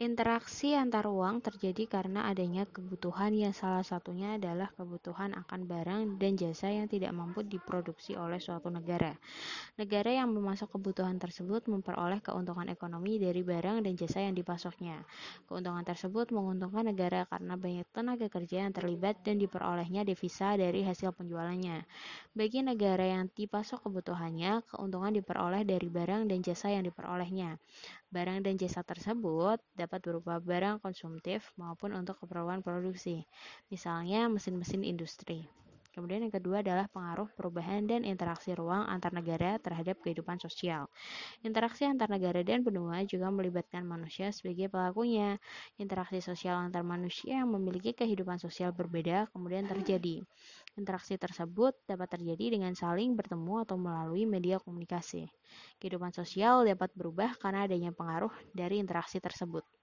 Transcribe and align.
Interaksi 0.00 0.72
antar 0.72 1.04
ruang 1.04 1.44
terjadi 1.44 1.84
karena 1.84 2.24
adanya 2.24 2.64
kebutuhan 2.64 3.36
yang 3.36 3.52
salah 3.52 3.84
satunya 3.84 4.40
adalah 4.40 4.72
kebutuhan 4.72 5.36
akan 5.36 5.68
barang 5.68 6.16
dan 6.16 6.40
jasa 6.40 6.72
yang 6.72 6.88
tidak 6.88 7.12
mampu 7.12 7.44
diproduksi 7.44 8.16
oleh 8.16 8.40
suatu 8.40 8.72
negara. 8.72 9.12
Negara 9.76 10.08
yang 10.08 10.32
memasok 10.32 10.80
kebutuhan 10.80 11.20
tersebut 11.20 11.68
memperoleh 11.68 12.24
keuntungan 12.24 12.72
ekonomi 12.72 13.20
dari 13.20 13.44
barang 13.44 13.84
dan 13.84 13.92
jasa 13.92 14.24
yang 14.24 14.32
dipasoknya. 14.32 15.04
Keuntungan 15.44 15.84
tersebut 15.84 16.32
menguntungkan 16.32 16.88
negara 16.88 17.28
karena 17.28 17.60
banyak 17.60 17.84
tenaga 17.92 18.24
kerja 18.32 18.64
yang 18.64 18.72
terlibat 18.72 19.20
dan 19.20 19.36
diperolehnya 19.36 20.08
devisa 20.08 20.56
dari 20.56 20.80
hasil 20.80 21.12
penjualannya. 21.12 21.84
Bagi 22.32 22.64
negara 22.64 23.04
yang 23.04 23.28
dipasok 23.36 23.84
kebutuhannya, 23.84 24.64
keuntungan 24.64 25.12
diperoleh 25.12 25.60
dari 25.68 25.92
barang 25.92 26.24
dan 26.24 26.40
jasa 26.40 26.72
yang 26.72 26.88
diperolehnya. 26.88 27.60
Barang 28.10 28.42
dan 28.42 28.58
jasa 28.58 28.82
tersebut 28.82 29.62
dapat 29.78 29.89
berupa 29.98 30.38
barang 30.38 30.78
konsumtif 30.78 31.50
maupun 31.58 31.90
untuk 31.98 32.14
keperluan 32.22 32.62
produksi, 32.62 33.26
misalnya 33.72 34.30
mesin-mesin 34.30 34.86
industri. 34.86 35.50
Kemudian 35.90 36.22
yang 36.22 36.30
kedua 36.30 36.62
adalah 36.62 36.86
pengaruh 36.86 37.26
perubahan 37.34 37.82
dan 37.90 38.06
interaksi 38.06 38.54
ruang 38.54 38.86
antar 38.86 39.10
negara 39.10 39.58
terhadap 39.58 39.98
kehidupan 39.98 40.38
sosial. 40.38 40.86
Interaksi 41.42 41.82
antar 41.86 42.06
negara 42.14 42.40
dan 42.46 42.62
benua 42.62 43.02
juga 43.06 43.28
melibatkan 43.34 43.82
manusia 43.82 44.30
sebagai 44.30 44.70
pelakunya. 44.70 45.36
Interaksi 45.82 46.22
sosial 46.22 46.56
antar 46.62 46.86
manusia 46.86 47.42
yang 47.42 47.50
memiliki 47.50 47.90
kehidupan 47.90 48.38
sosial 48.38 48.70
berbeda 48.70 49.26
kemudian 49.34 49.66
terjadi. 49.66 50.22
Interaksi 50.78 51.14
tersebut 51.18 51.74
dapat 51.90 52.08
terjadi 52.18 52.54
dengan 52.58 52.72
saling 52.74 53.14
bertemu 53.18 53.54
atau 53.66 53.76
melalui 53.78 54.24
media 54.26 54.56
komunikasi. 54.62 55.26
Kehidupan 55.82 56.14
sosial 56.14 56.62
dapat 56.66 56.90
berubah 56.94 57.34
karena 57.42 57.66
adanya 57.66 57.90
pengaruh 57.90 58.32
dari 58.54 58.78
interaksi 58.78 59.18
tersebut. 59.18 59.66